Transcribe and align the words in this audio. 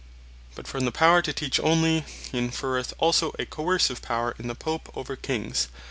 But 0.55 0.65
from 0.67 0.85
the 0.85 0.91
Power 0.91 1.21
to 1.21 1.31
Teach 1.31 1.59
onely, 1.59 1.99
hee 2.31 2.39
inferreth 2.39 2.91
also 2.97 3.33
a 3.37 3.45
Coercive 3.45 4.01
Power 4.01 4.33
in 4.39 4.47
the 4.47 4.55
Pope, 4.55 4.91
over 4.95 5.15
Kings. 5.15 5.67